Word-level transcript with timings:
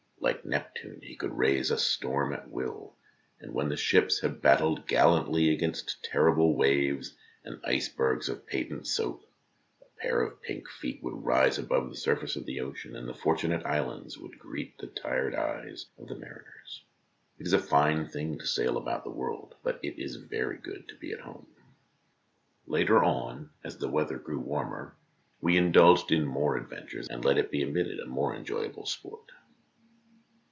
Like 0.23 0.45
Neptune, 0.45 0.99
he 1.01 1.15
could 1.15 1.35
raise 1.35 1.71
a 1.71 1.79
storm 1.79 2.31
at 2.31 2.47
will, 2.47 2.95
and 3.39 3.55
when 3.55 3.69
the 3.69 3.75
ships 3.75 4.19
had 4.21 4.39
battled 4.39 4.85
gallantly 4.87 5.49
against 5.49 6.03
terrible 6.03 6.55
waves 6.55 7.17
and 7.43 7.59
icebergs 7.65 8.29
of 8.29 8.45
patent 8.45 8.85
soap, 8.85 9.23
a 9.81 9.85
pair 9.99 10.21
of 10.21 10.39
pink 10.43 10.69
feet 10.69 11.01
would 11.01 11.25
rise 11.25 11.57
above 11.57 11.89
the 11.89 11.97
surface 11.97 12.35
of 12.35 12.45
the 12.45 12.59
ocean, 12.59 12.95
and 12.95 13.09
the 13.09 13.15
Fortunate 13.15 13.65
Islands 13.65 14.19
would 14.19 14.37
greet 14.37 14.77
the 14.77 14.87
tired 14.87 15.33
eyes 15.33 15.87
of 15.97 16.07
the 16.07 16.15
mariners. 16.15 16.83
It 17.39 17.47
is 17.47 17.53
a 17.53 17.59
fine 17.59 18.07
thing 18.07 18.37
to 18.37 18.45
sail 18.45 18.77
about 18.77 19.03
the 19.03 19.09
world 19.09 19.51
1, 19.61 19.61
but 19.73 19.79
it 19.83 19.97
is 19.97 20.17
very 20.17 20.57
good 20.59 20.87
to 20.89 20.95
be 20.97 21.11
at 21.13 21.21
home. 21.21 21.47
Later 22.67 23.03
on, 23.03 23.49
as 23.63 23.79
the 23.79 23.89
weather 23.89 24.19
grew 24.19 24.39
warmer, 24.39 24.95
we 25.41 25.53
36 25.53 25.55
THE 25.55 25.55
DAY 25.55 25.55
BEFORE 25.55 25.55
YESTERDAY 25.55 25.65
indulged 25.65 26.11
in 26.27 26.31
more 26.33 26.57
adventurous, 26.57 27.07
and 27.09 27.25
let 27.25 27.39
it 27.39 27.49
be 27.49 27.63
admitted, 27.63 28.05
more 28.07 28.35
enjoyable, 28.35 28.85
sport. 28.85 29.31